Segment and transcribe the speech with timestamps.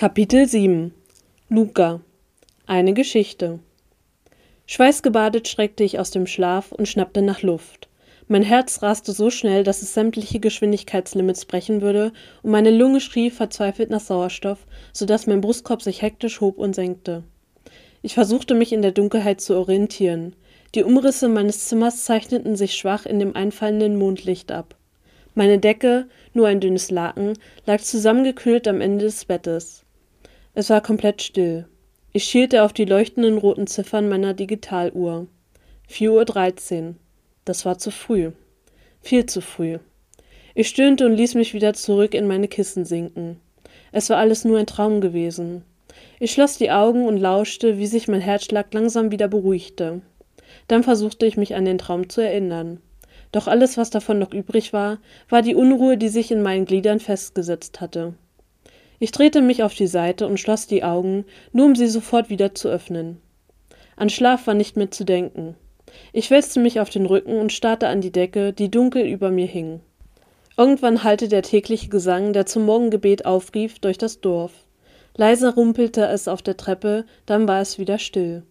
[0.00, 0.94] Kapitel 7
[1.50, 2.00] Luca
[2.66, 3.58] Eine Geschichte
[4.64, 7.90] Schweißgebadet schreckte ich aus dem Schlaf und schnappte nach Luft.
[8.26, 13.28] Mein Herz raste so schnell, dass es sämtliche Geschwindigkeitslimits brechen würde, und meine Lunge schrie
[13.28, 17.22] verzweifelt nach Sauerstoff, so dass mein Brustkorb sich hektisch hob und senkte.
[18.00, 20.34] Ich versuchte mich in der Dunkelheit zu orientieren.
[20.74, 24.76] Die Umrisse meines Zimmers zeichneten sich schwach in dem einfallenden Mondlicht ab.
[25.34, 27.34] Meine Decke, nur ein dünnes Laken,
[27.66, 29.84] lag zusammengeknüllt am Ende des Bettes.
[30.52, 31.66] Es war komplett still.
[32.12, 35.28] Ich schielte auf die leuchtenden roten Ziffern meiner Digitaluhr.
[35.88, 36.94] 4.13 Uhr.
[37.44, 38.32] Das war zu früh.
[39.00, 39.78] Viel zu früh.
[40.56, 43.40] Ich stöhnte und ließ mich wieder zurück in meine Kissen sinken.
[43.92, 45.62] Es war alles nur ein Traum gewesen.
[46.18, 50.00] Ich schloss die Augen und lauschte, wie sich mein Herzschlag langsam wieder beruhigte.
[50.66, 52.80] Dann versuchte ich mich an den Traum zu erinnern.
[53.30, 56.98] Doch alles, was davon noch übrig war, war die Unruhe, die sich in meinen Gliedern
[56.98, 58.14] festgesetzt hatte.
[59.02, 62.54] Ich drehte mich auf die Seite und schloss die Augen, nur um sie sofort wieder
[62.54, 63.18] zu öffnen.
[63.96, 65.56] An Schlaf war nicht mehr zu denken.
[66.12, 69.46] Ich wälzte mich auf den Rücken und starrte an die Decke, die dunkel über mir
[69.46, 69.80] hing.
[70.58, 74.52] Irgendwann hallte der tägliche Gesang, der zum Morgengebet aufrief, durch das Dorf.
[75.16, 78.42] Leise rumpelte es auf der Treppe, dann war es wieder still.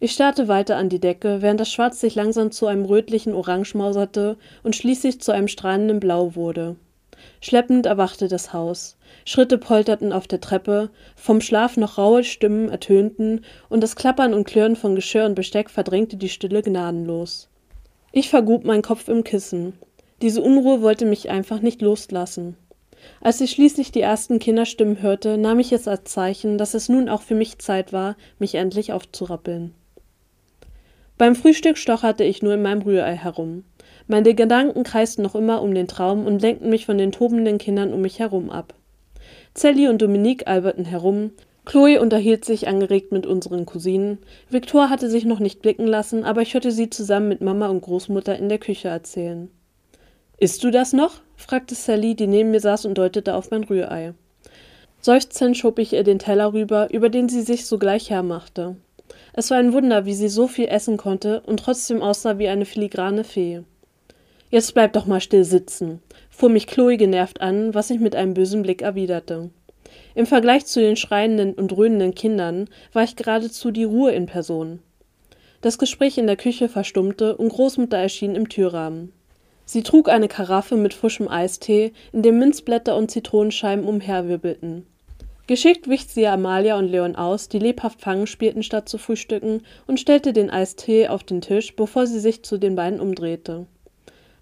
[0.00, 3.74] Ich starrte weiter an die Decke, während das Schwarz sich langsam zu einem rötlichen Orange
[3.74, 6.76] mauserte und schließlich zu einem strahlenden Blau wurde.
[7.40, 8.96] Schleppend erwachte das Haus.
[9.24, 14.44] Schritte polterten auf der Treppe, vom Schlaf noch raue Stimmen ertönten, und das Klappern und
[14.44, 17.48] Klirren von Geschirr und Besteck verdrängte die Stille gnadenlos.
[18.12, 19.74] Ich vergrub meinen Kopf im Kissen.
[20.22, 22.56] Diese Unruhe wollte mich einfach nicht loslassen.
[23.20, 27.08] Als ich schließlich die ersten Kinderstimmen hörte, nahm ich es als Zeichen, dass es nun
[27.08, 29.74] auch für mich Zeit war, mich endlich aufzurappeln.
[31.16, 33.64] Beim Frühstück stocherte ich nur in meinem Rührei herum.
[34.06, 37.92] Meine Gedanken kreisten noch immer um den Traum und lenkten mich von den tobenden Kindern
[37.94, 38.74] um mich herum ab.
[39.54, 41.30] Sally und Dominique alberten herum,
[41.64, 44.18] Chloe unterhielt sich angeregt mit unseren Cousinen,
[44.50, 47.80] Victor hatte sich noch nicht blicken lassen, aber ich hörte sie zusammen mit Mama und
[47.80, 49.50] Großmutter in der Küche erzählen.
[50.38, 51.22] Isst du das noch?
[51.36, 54.12] fragte Sally, die neben mir saß und deutete auf mein Rührei.
[55.00, 58.76] Seufzend schob ich ihr den Teller rüber, über den sie sich sogleich hermachte.
[59.32, 62.66] Es war ein Wunder, wie sie so viel essen konnte und trotzdem aussah wie eine
[62.66, 63.62] filigrane Fee.
[64.54, 66.00] Jetzt bleib doch mal still sitzen,
[66.30, 69.50] fuhr mich Chloe genervt an, was ich mit einem bösen Blick erwiderte.
[70.14, 74.78] Im Vergleich zu den schreienden und dröhnenden Kindern war ich geradezu die Ruhe in Person.
[75.60, 79.12] Das Gespräch in der Küche verstummte und Großmutter erschien im Türrahmen.
[79.64, 84.86] Sie trug eine Karaffe mit frischem Eistee, in dem Minzblätter und Zitronenscheiben umherwirbelten.
[85.48, 89.98] Geschickt wich sie Amalia und Leon aus, die lebhaft Fangen spielten statt zu frühstücken, und
[89.98, 93.66] stellte den Eistee auf den Tisch, bevor sie sich zu den beiden umdrehte.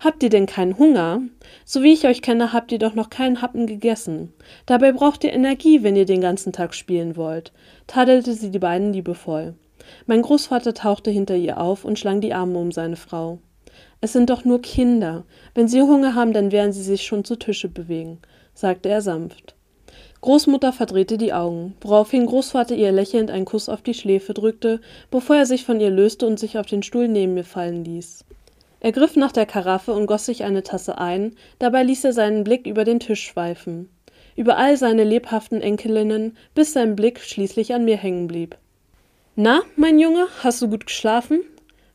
[0.05, 1.23] Habt ihr denn keinen Hunger?
[1.65, 4.33] So wie ich euch kenne, habt ihr doch noch keinen Happen gegessen.
[4.67, 7.53] Dabei braucht ihr Energie, wenn ihr den ganzen Tag spielen wollt,
[7.87, 9.55] tadelte sie die beiden liebevoll.
[10.07, 13.39] Mein Großvater tauchte hinter ihr auf und schlang die Arme um seine Frau.
[14.01, 15.23] Es sind doch nur Kinder.
[15.55, 18.19] Wenn sie Hunger haben, dann werden sie sich schon zu Tische bewegen,
[18.55, 19.55] sagte er sanft.
[20.21, 24.81] Großmutter verdrehte die Augen, woraufhin Großvater ihr lächelnd einen Kuss auf die Schläfe drückte,
[25.13, 28.25] bevor er sich von ihr löste und sich auf den Stuhl neben mir fallen ließ.
[28.85, 32.43] Er griff nach der Karaffe und goss sich eine Tasse ein, dabei ließ er seinen
[32.43, 33.89] Blick über den Tisch schweifen.
[34.35, 38.57] Über all seine lebhaften Enkelinnen, bis sein Blick schließlich an mir hängen blieb.
[39.37, 41.43] Na, mein Junge, hast du gut geschlafen?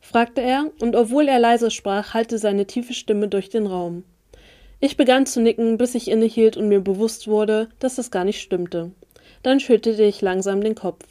[0.00, 4.04] fragte er, und obwohl er leise sprach, hallte seine tiefe Stimme durch den Raum.
[4.80, 8.40] Ich begann zu nicken, bis ich innehielt und mir bewusst wurde, dass das gar nicht
[8.40, 8.92] stimmte.
[9.42, 11.04] Dann schüttelte ich langsam den Kopf.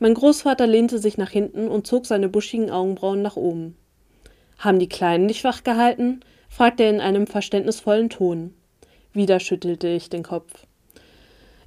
[0.00, 3.76] Mein Großvater lehnte sich nach hinten und zog seine buschigen Augenbrauen nach oben.
[4.58, 6.20] Haben die Kleinen dich wach gehalten?
[6.48, 8.54] fragte er in einem verständnisvollen Ton.
[9.12, 10.66] Wieder schüttelte ich den Kopf.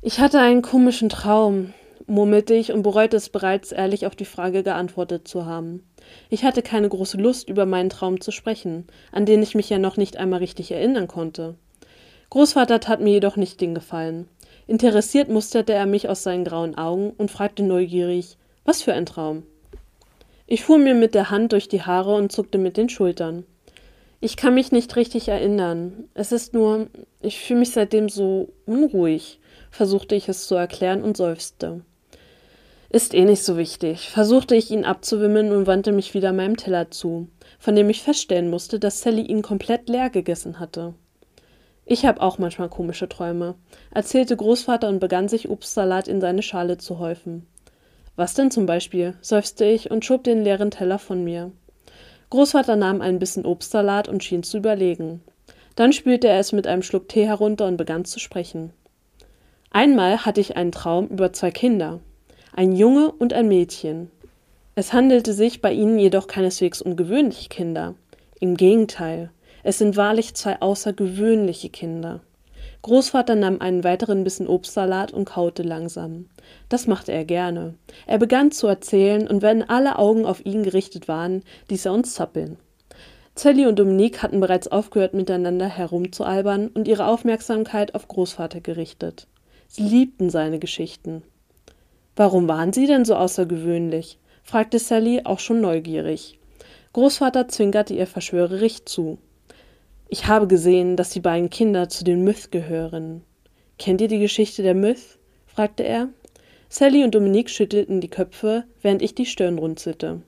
[0.02, 1.74] Ich hatte einen komischen Traum,
[2.08, 5.84] murmelte ich und bereute es bereits, ehrlich auf die Frage geantwortet zu haben.
[6.30, 9.80] Ich hatte keine große Lust, über meinen Traum zu sprechen, an den ich mich ja
[9.80, 11.56] noch nicht einmal richtig erinnern konnte.
[12.30, 14.28] Großvater tat mir jedoch nicht den Gefallen.
[14.68, 19.44] Interessiert musterte er mich aus seinen grauen Augen und fragte neugierig, was für ein Traum?
[20.48, 23.46] Ich fuhr mir mit der Hand durch die Haare und zuckte mit den Schultern.
[24.20, 26.08] Ich kann mich nicht richtig erinnern.
[26.14, 26.88] Es ist nur,
[27.22, 29.40] ich fühle mich seitdem so unruhig,
[29.72, 31.82] versuchte ich es zu erklären und seufzte.
[32.90, 36.92] Ist eh nicht so wichtig, versuchte ich ihn abzuwimmeln und wandte mich wieder meinem Teller
[36.92, 37.28] zu,
[37.58, 40.94] von dem ich feststellen musste, dass Sally ihn komplett leer gegessen hatte.
[41.86, 43.56] Ich habe auch manchmal komische Träume,
[43.92, 47.48] erzählte Großvater und begann sich Obstsalat in seine Schale zu häufen.
[48.16, 49.16] Was denn zum Beispiel?
[49.22, 51.52] seufzte ich und schob den leeren Teller von mir.
[52.30, 55.22] Großvater nahm ein bisschen Obstsalat und schien zu überlegen.
[55.76, 58.72] Dann spülte er es mit einem Schluck Tee herunter und begann zu sprechen.
[59.72, 62.00] Einmal hatte ich einen Traum über zwei Kinder,
[62.54, 64.10] ein Junge und ein Mädchen.
[64.76, 67.96] Es handelte sich bei ihnen jedoch keineswegs um gewöhnliche Kinder.
[68.40, 69.32] Im Gegenteil,
[69.64, 72.22] es sind wahrlich zwei außergewöhnliche Kinder.
[72.86, 76.28] Großvater nahm einen weiteren Bissen Obstsalat und kaute langsam.
[76.70, 77.74] Das machte er gerne.
[78.06, 82.14] Er begann zu erzählen, und wenn alle Augen auf ihn gerichtet waren, ließ er uns
[82.14, 82.58] zappeln.
[83.34, 89.26] Sally und Dominique hatten bereits aufgehört, miteinander herumzualbern und ihre Aufmerksamkeit auf Großvater gerichtet.
[89.68, 91.24] Sie liebten seine Geschichten.
[92.16, 94.20] Warum waren sie denn so außergewöhnlich?
[94.44, 96.38] fragte Sally auch schon neugierig.
[96.94, 99.18] Großvater zwinkerte ihr verschwörerisch zu.
[100.08, 103.24] Ich habe gesehen, dass die beiden Kinder zu den Myth gehören.
[103.80, 105.18] Kennt ihr die Geschichte der Myth?
[105.48, 106.10] fragte er.
[106.70, 110.22] Sally und Dominique schüttelten die Köpfe, während ich die Stirn runzelte.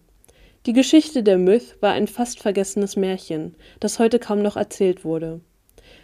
[0.65, 5.41] Die Geschichte der Myth war ein fast vergessenes Märchen, das heute kaum noch erzählt wurde.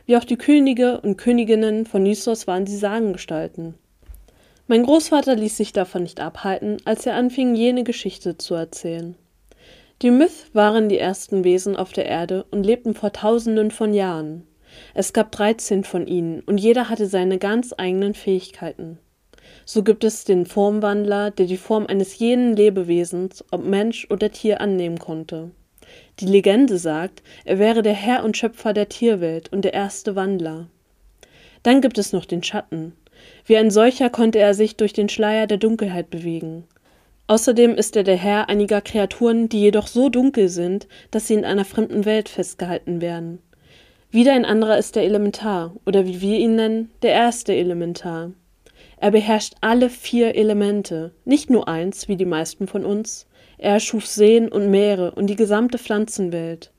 [0.06, 3.74] Wie auch die Könige und Königinnen von Nissos waren sie Sagengestalten.
[4.68, 9.16] Mein Großvater ließ sich davon nicht abhalten, als er anfing, jene Geschichte zu erzählen.
[10.03, 14.45] Die Myth waren die ersten Wesen auf der Erde und lebten vor tausenden von Jahren.
[14.94, 19.00] Es gab dreizehn von ihnen und jeder hatte seine ganz eigenen Fähigkeiten.
[19.63, 24.59] So gibt es den Formwandler, der die Form eines jeden Lebewesens, ob Mensch oder Tier,
[24.59, 25.51] annehmen konnte.
[26.19, 30.67] Die Legende sagt, er wäre der Herr und Schöpfer der Tierwelt und der erste Wandler.
[31.61, 32.91] Dann gibt es noch den Schatten.
[33.45, 36.65] Wie ein solcher konnte er sich durch den Schleier der Dunkelheit bewegen.
[37.33, 41.45] Außerdem ist er der Herr einiger Kreaturen, die jedoch so dunkel sind, dass sie in
[41.45, 43.39] einer fremden Welt festgehalten werden.
[44.12, 48.33] Wieder ein anderer ist der Elementar, oder wie wir ihn nennen, der erste Elementar.
[48.97, 53.25] Er beherrscht alle vier Elemente, nicht nur eins, wie die meisten von uns.
[53.57, 56.71] Er erschuf Seen und Meere und die gesamte Pflanzenwelt.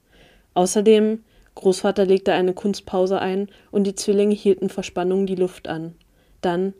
[0.54, 1.24] Außerdem,
[1.56, 5.96] Großvater legte eine Kunstpause ein und die Zwillinge hielten vor Spannung die Luft an.
[6.42, 6.74] Dann,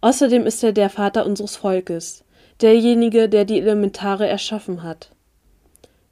[0.00, 2.22] außerdem ist er der Vater unseres Volkes,
[2.60, 5.10] derjenige, der die Elementare erschaffen hat.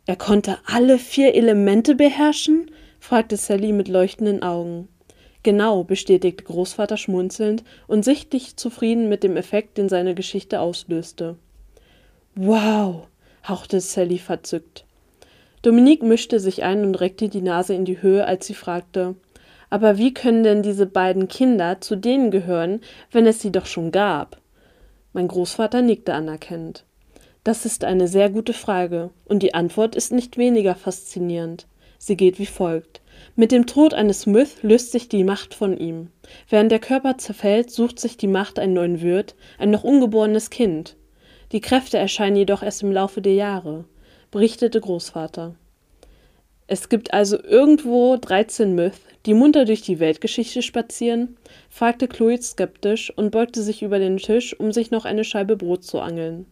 [0.06, 2.70] Er konnte alle vier Elemente beherrschen?
[3.00, 4.88] fragte Sally mit leuchtenden Augen.
[5.42, 11.36] Genau, bestätigte Großvater schmunzelnd und sichtlich zufrieden mit dem Effekt, den seine Geschichte auslöste.
[12.34, 13.08] Wow,
[13.46, 14.86] hauchte Sally verzückt.
[15.60, 19.16] Dominique mischte sich ein und reckte die Nase in die Höhe, als sie fragte
[19.70, 22.80] Aber wie können denn diese beiden Kinder zu denen gehören,
[23.12, 24.40] wenn es sie doch schon gab?
[25.14, 26.84] Mein Großvater nickte anerkennend.
[27.44, 31.68] Das ist eine sehr gute Frage, und die Antwort ist nicht weniger faszinierend.
[31.98, 33.00] Sie geht wie folgt.
[33.36, 36.10] Mit dem Tod eines Myth löst sich die Macht von ihm.
[36.48, 40.96] Während der Körper zerfällt, sucht sich die Macht einen neuen Wirt, ein noch ungeborenes Kind.
[41.52, 43.84] Die Kräfte erscheinen jedoch erst im Laufe der Jahre,
[44.32, 45.54] berichtete Großvater.
[46.66, 48.94] Es gibt also irgendwo 13 Myth,
[49.26, 51.36] die munter durch die Weltgeschichte spazieren?
[51.68, 55.84] fragte Chloe skeptisch und beugte sich über den Tisch, um sich noch eine Scheibe Brot
[55.84, 56.46] zu angeln.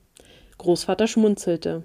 [0.59, 1.85] Großvater schmunzelte.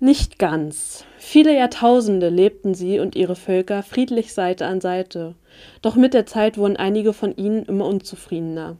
[0.00, 1.04] Nicht ganz.
[1.18, 5.34] Viele Jahrtausende lebten sie und ihre Völker friedlich Seite an Seite,
[5.82, 8.76] doch mit der Zeit wurden einige von ihnen immer unzufriedener.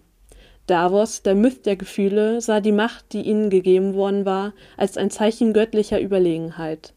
[0.67, 5.10] Davos, der Myth der Gefühle, sah die Macht, die ihnen gegeben worden war, als ein
[5.10, 6.94] Zeichen göttlicher Überlegenheit.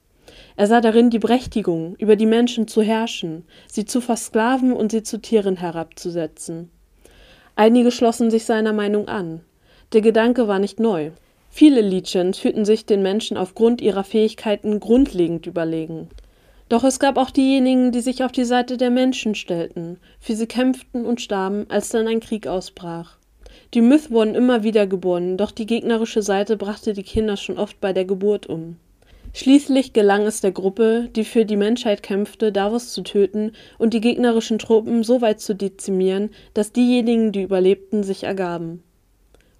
[0.57, 5.03] Er sah darin die Berechtigung, über die Menschen zu herrschen, sie zu versklaven und sie
[5.03, 6.71] zu Tieren herabzusetzen.
[7.55, 9.41] Einige schlossen sich seiner Meinung an.
[9.93, 11.11] Der Gedanke war nicht neu.
[11.51, 16.09] Viele Lichens fühlten sich den Menschen aufgrund ihrer Fähigkeiten grundlegend überlegen.
[16.69, 20.47] Doch es gab auch diejenigen, die sich auf die Seite der Menschen stellten, für sie
[20.47, 23.17] kämpften und starben, als dann ein Krieg ausbrach.
[23.75, 27.79] Die Myth wurden immer wieder geboren, doch die gegnerische Seite brachte die Kinder schon oft
[27.79, 28.77] bei der Geburt um.
[29.37, 34.01] Schließlich gelang es der Gruppe, die für die Menschheit kämpfte, Davos zu töten und die
[34.01, 38.81] gegnerischen Truppen so weit zu dezimieren, dass diejenigen, die überlebten, sich ergaben.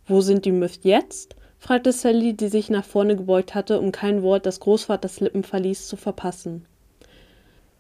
[0.08, 1.36] Wo sind die Myth jetzt?
[1.60, 5.88] fragte Sally, die sich nach vorne gebeugt hatte, um kein Wort, das Großvaters Lippen verließ,
[5.88, 6.66] zu verpassen.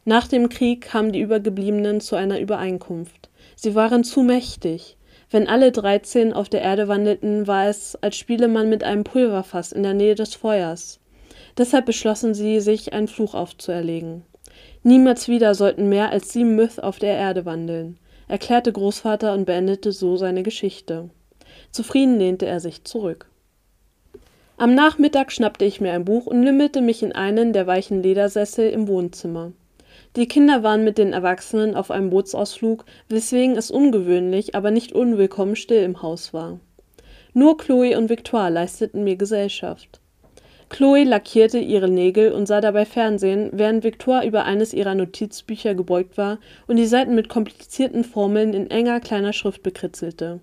[0.06, 3.32] Nach dem Krieg kamen die Übergebliebenen zu einer Übereinkunft.
[3.56, 4.98] Sie waren zu mächtig.
[5.32, 9.72] Wenn alle dreizehn auf der Erde wandelten, war es, als spiele man mit einem Pulverfass
[9.72, 11.00] in der Nähe des Feuers.
[11.58, 14.24] Deshalb beschlossen sie, sich einen Fluch aufzuerlegen.
[14.84, 17.98] Niemals wieder sollten mehr als sieben Myth auf der Erde wandeln,
[18.28, 21.10] erklärte Großvater und beendete so seine Geschichte.
[21.72, 23.30] Zufrieden lehnte er sich zurück.
[24.58, 28.70] Am Nachmittag schnappte ich mir ein Buch und lümmelte mich in einen der weichen Ledersessel
[28.70, 29.52] im Wohnzimmer.
[30.16, 35.56] Die Kinder waren mit den Erwachsenen auf einem Bootsausflug, weswegen es ungewöhnlich, aber nicht unwillkommen
[35.56, 36.60] still im Haus war.
[37.34, 40.00] Nur Chloe und Victoire leisteten mir Gesellschaft.
[40.70, 46.18] Chloe lackierte ihre Nägel und sah dabei Fernsehen, während Victoire über eines ihrer Notizbücher gebeugt
[46.18, 50.42] war und die Seiten mit komplizierten Formeln in enger kleiner Schrift bekritzelte.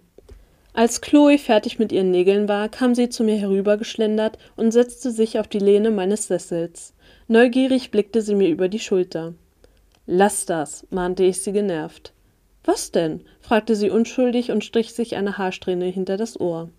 [0.72, 5.38] Als Chloe fertig mit ihren Nägeln war, kam sie zu mir herübergeschlendert und setzte sich
[5.38, 6.94] auf die Lehne meines Sessels.
[7.28, 9.34] Neugierig blickte sie mir über die Schulter.
[10.06, 12.12] Lass das, mahnte ich sie genervt.
[12.64, 13.20] Was denn?
[13.40, 16.70] fragte sie unschuldig und strich sich eine Haarsträhne hinter das Ohr.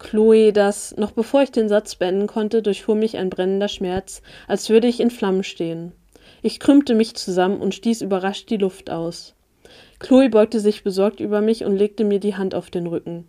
[0.00, 4.68] Chloe, das, noch bevor ich den Satz beenden konnte, durchfuhr mich ein brennender Schmerz, als
[4.70, 5.92] würde ich in Flammen stehen.
[6.42, 9.34] Ich krümmte mich zusammen und stieß überrascht die Luft aus.
[9.98, 13.26] Chloe beugte sich besorgt über mich und legte mir die Hand auf den Rücken.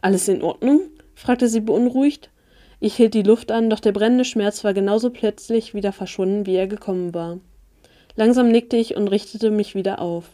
[0.00, 0.80] Alles in Ordnung?
[1.14, 2.30] fragte sie beunruhigt.
[2.80, 6.56] Ich hielt die Luft an, doch der brennende Schmerz war genauso plötzlich wieder verschwunden, wie
[6.56, 7.38] er gekommen war.
[8.16, 10.28] Langsam nickte ich und richtete mich wieder auf.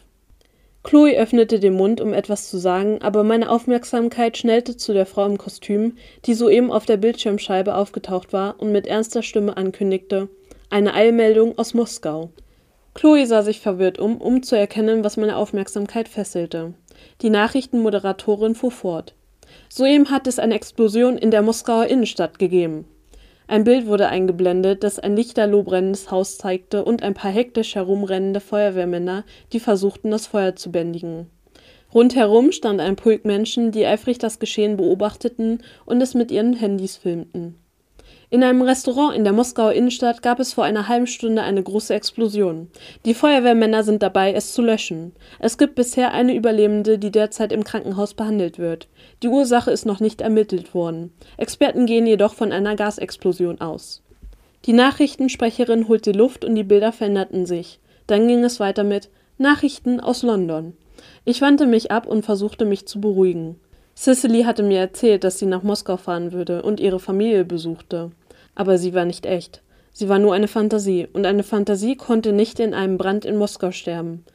[0.83, 5.25] Chloe öffnete den Mund, um etwas zu sagen, aber meine Aufmerksamkeit schnellte zu der Frau
[5.25, 10.29] im Kostüm, die soeben auf der Bildschirmscheibe aufgetaucht war und mit ernster Stimme ankündigte:
[10.69, 12.29] Eine Eilmeldung aus Moskau.
[12.93, 16.73] Chloe sah sich verwirrt um, um zu erkennen, was meine Aufmerksamkeit fesselte.
[17.21, 19.15] Die Nachrichtenmoderatorin fuhr fort.
[19.67, 22.85] Soeben hat es eine Explosion in der Moskauer Innenstadt gegeben.
[23.49, 28.41] Ein Bild wurde eingeblendet, das ein lichterloh brennendes Haus zeigte und ein paar hektisch herumrennende
[28.41, 31.31] Feuerwehrmänner, die versuchten, das Feuer zu bändigen.
[31.91, 36.97] Rundherum stand ein Pulk Menschen, die eifrig das Geschehen beobachteten und es mit ihren Handys
[36.97, 37.55] filmten.
[38.31, 41.95] In einem Restaurant in der Moskauer Innenstadt gab es vor einer halben Stunde eine große
[41.95, 42.69] Explosion.
[43.03, 45.13] Die Feuerwehrmänner sind dabei, es zu löschen.
[45.39, 48.87] Es gibt bisher eine Überlebende, die derzeit im Krankenhaus behandelt wird.
[49.23, 51.11] Die Ursache ist noch nicht ermittelt worden.
[51.37, 54.03] Experten gehen jedoch von einer Gasexplosion aus.
[54.65, 57.79] Die Nachrichtensprecherin holte Luft und die Bilder veränderten sich.
[58.05, 59.09] Dann ging es weiter mit
[59.39, 60.73] Nachrichten aus London.
[61.25, 63.59] Ich wandte mich ab und versuchte mich zu beruhigen.
[63.97, 68.11] Cicely hatte mir erzählt, dass sie nach Moskau fahren würde und ihre Familie besuchte.
[68.59, 69.61] Aber sie war nicht echt.
[69.93, 73.71] Sie war nur eine Fantasie, und eine Fantasie konnte nicht in einem Brand in Moskau
[73.71, 74.25] sterben.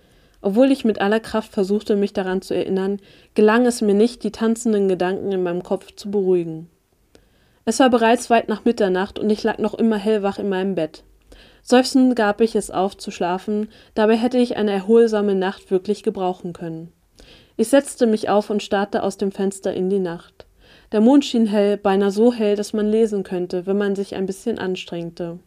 [0.41, 3.01] Obwohl ich mit aller Kraft versuchte, mich daran zu erinnern,
[3.35, 6.71] gelang es mir nicht, die tanzenden Gedanken in meinem Kopf zu beruhigen.
[7.67, 11.05] Es war bereits weit nach Mitternacht und ich lag noch immer hellwach in meinem Bett.
[11.63, 16.55] Seufzend gab ich es auf zu schlafen, dabei hätte ich eine erholsame Nacht wirklich gebrauchen
[16.55, 16.95] können.
[17.59, 20.44] Ich setzte mich auf und starrte aus dem Fenster in die Nacht.
[20.95, 24.27] Der Mond schien hell, beinahe so hell, dass man lesen könnte, wenn man sich ein
[24.27, 25.41] bisschen anstrengte.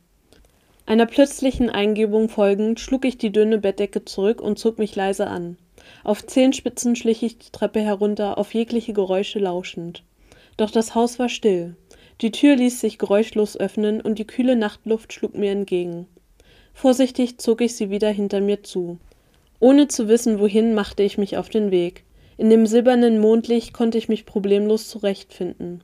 [0.86, 5.56] Einer plötzlichen Eingebung folgend schlug ich die dünne Bettdecke zurück und zog mich leise an.
[6.04, 10.04] Auf Zehenspitzen schlich ich die Treppe herunter, auf jegliche Geräusche lauschend.
[10.58, 11.78] Doch das Haus war still.
[12.20, 16.08] Die Tür ließ sich geräuschlos öffnen und die kühle Nachtluft schlug mir entgegen.
[16.74, 18.98] Vorsichtig zog ich sie wieder hinter mir zu.
[19.62, 22.04] Ohne zu wissen, wohin, machte ich mich auf den Weg.
[22.38, 25.82] In dem silbernen Mondlicht konnte ich mich problemlos zurechtfinden.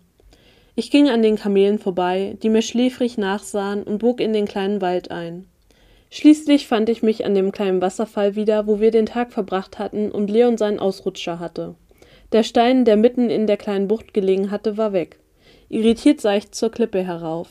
[0.76, 4.82] Ich ging an den Kamelen vorbei, die mir schläfrig nachsahen, und bog in den kleinen
[4.82, 5.46] Wald ein.
[6.12, 10.12] Schließlich fand ich mich an dem kleinen Wasserfall wieder, wo wir den Tag verbracht hatten
[10.12, 11.74] und Leon seinen Ausrutscher hatte.
[12.32, 15.20] Der Stein, der mitten in der kleinen Bucht gelegen hatte, war weg.
[15.70, 17.50] Irritiert sah ich zur Klippe herauf.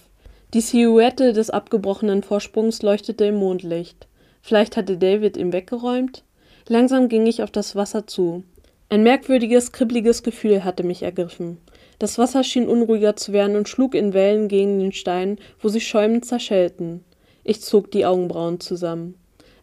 [0.55, 4.07] Die Silhouette des abgebrochenen Vorsprungs leuchtete im Mondlicht.
[4.43, 6.23] Vielleicht hatte David ihn weggeräumt?
[6.69, 8.45] Langsam ging ich auf das Wasser zu.
[8.93, 11.57] Ein merkwürdiges, kribbliges Gefühl hatte mich ergriffen.
[11.99, 15.81] Das Wasser schien unruhiger zu werden und schlug in Wellen gegen den Stein, wo sie
[15.81, 17.03] schäumend zerschellten.
[17.43, 19.15] Ich zog die Augenbrauen zusammen.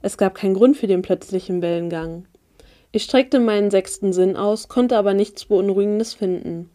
[0.01, 2.25] Es gab keinen Grund für den plötzlichen Wellengang.
[2.91, 6.71] Ich streckte meinen sechsten Sinn aus, konnte aber nichts Beunruhigendes finden.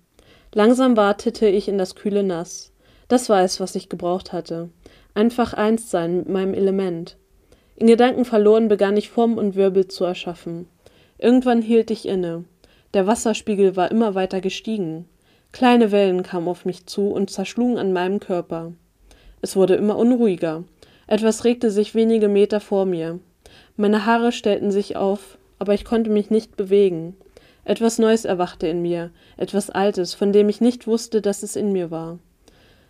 [0.52, 2.72] Langsam wartete ich in das kühle Nass.
[3.08, 4.70] Das war es, was ich gebraucht hatte.
[5.12, 7.16] Einfach eins sein mit meinem Element.
[7.74, 10.68] In Gedanken verloren begann ich Form und Wirbel zu erschaffen.
[11.18, 12.44] Irgendwann hielt ich inne.
[12.92, 15.08] Der Wasserspiegel war immer weiter gestiegen.
[15.52, 18.72] Kleine Wellen kamen auf mich zu und zerschlugen an meinem Körper.
[19.40, 20.64] Es wurde immer unruhiger.
[21.06, 23.20] Etwas regte sich wenige Meter vor mir.
[23.76, 27.16] Meine Haare stellten sich auf, aber ich konnte mich nicht bewegen.
[27.64, 31.72] Etwas Neues erwachte in mir, etwas Altes, von dem ich nicht wusste, dass es in
[31.72, 32.18] mir war.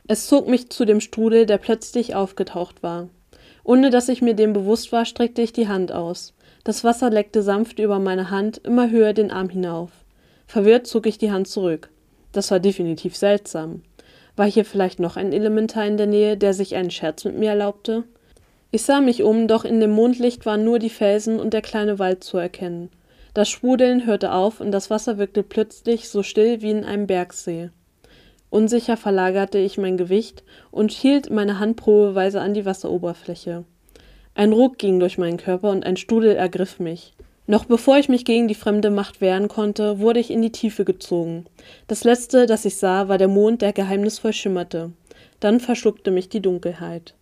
[0.06, 3.08] Es zog mich zu dem Strudel, der plötzlich aufgetaucht war.
[3.62, 6.34] Ohne dass ich mir dem bewusst war, streckte ich die Hand aus.
[6.64, 9.90] Das Wasser leckte sanft über meine Hand, immer höher den Arm hinauf.
[10.46, 11.90] Verwirrt zog ich die Hand zurück.
[12.32, 13.82] Das war definitiv seltsam.
[14.34, 17.50] War hier vielleicht noch ein Elementar in der Nähe, der sich einen Scherz mit mir
[17.50, 18.04] erlaubte?
[18.70, 21.98] Ich sah mich um, doch in dem Mondlicht waren nur die Felsen und der kleine
[21.98, 22.90] Wald zu erkennen.
[23.34, 27.70] Das Sprudeln hörte auf und das Wasser wirkte plötzlich so still wie in einem Bergsee.
[28.48, 33.64] Unsicher verlagerte ich mein Gewicht und hielt meine Hand probeweise an die Wasseroberfläche.
[34.34, 37.12] Ein Ruck ging durch meinen Körper und ein Studel ergriff mich.
[37.46, 40.84] Noch bevor ich mich gegen die fremde Macht wehren konnte, wurde ich in die Tiefe
[40.84, 41.44] gezogen.
[41.86, 44.92] Das letzte, das ich sah, war der Mond, der geheimnisvoll schimmerte.
[45.40, 47.14] Dann verschluckte mich die Dunkelheit.